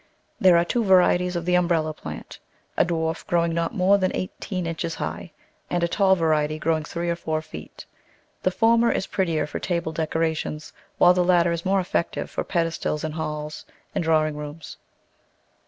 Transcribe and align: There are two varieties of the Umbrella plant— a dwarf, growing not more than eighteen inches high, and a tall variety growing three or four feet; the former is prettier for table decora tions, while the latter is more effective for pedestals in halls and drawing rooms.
There 0.39 0.57
are 0.57 0.65
two 0.65 0.83
varieties 0.83 1.35
of 1.35 1.45
the 1.45 1.53
Umbrella 1.53 1.93
plant— 1.93 2.39
a 2.75 2.83
dwarf, 2.83 3.23
growing 3.27 3.53
not 3.53 3.75
more 3.75 3.99
than 3.99 4.09
eighteen 4.15 4.65
inches 4.65 4.95
high, 4.95 5.31
and 5.69 5.83
a 5.83 5.87
tall 5.87 6.15
variety 6.15 6.57
growing 6.57 6.83
three 6.83 7.07
or 7.11 7.15
four 7.15 7.39
feet; 7.43 7.85
the 8.41 8.49
former 8.49 8.91
is 8.91 9.05
prettier 9.05 9.45
for 9.45 9.59
table 9.59 9.93
decora 9.93 10.35
tions, 10.35 10.73
while 10.97 11.13
the 11.13 11.23
latter 11.23 11.51
is 11.51 11.65
more 11.65 11.79
effective 11.79 12.31
for 12.31 12.43
pedestals 12.43 13.03
in 13.03 13.11
halls 13.11 13.63
and 13.93 14.03
drawing 14.03 14.35
rooms. 14.35 14.77